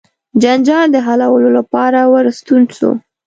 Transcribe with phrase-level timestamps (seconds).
[0.41, 2.89] جنجال د حلولو لپاره ورستون سو.